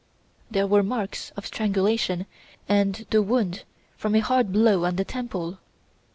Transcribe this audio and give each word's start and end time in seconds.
There 0.49 0.65
were 0.65 0.81
marks 0.81 1.29
of 1.37 1.45
strangulation 1.45 2.25
and 2.67 3.05
the 3.11 3.21
wound 3.21 3.65
from 3.95 4.15
a 4.15 4.19
hard 4.19 4.51
blow 4.51 4.83
on 4.83 4.95
the 4.95 5.05
temple. 5.05 5.59